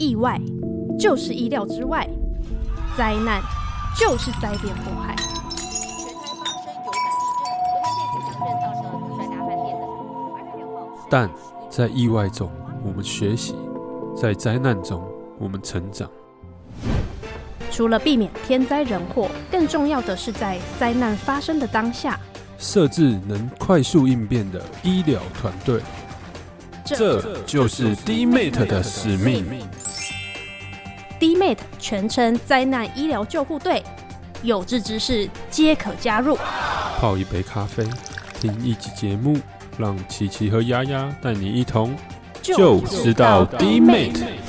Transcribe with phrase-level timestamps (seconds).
[0.00, 0.40] 意外
[0.98, 2.08] 就是意料之外，
[2.96, 3.42] 灾难
[3.94, 5.14] 就是灾变祸害。
[11.10, 11.28] 但
[11.68, 12.50] 在意外中，
[12.82, 13.52] 我们学习；
[14.16, 15.06] 在灾难中，
[15.38, 16.10] 我们成长。
[17.70, 22.18] 除了避免天灾人祸，更重要的是在灾难发生的当下，
[22.56, 25.82] 设置能快速应变的医疗团队。
[26.86, 29.44] 这就是 DMate 的使命。
[31.20, 33.82] DMAT 全称灾难医疗救护队，
[34.42, 36.38] 有志之士皆可加入。
[36.98, 37.84] 泡一杯咖啡，
[38.40, 39.36] 听一集节目，
[39.76, 41.94] 让琪琪和丫丫带你一同
[42.40, 44.39] 就知道 DMAT。